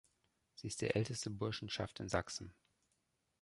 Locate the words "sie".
0.55-0.65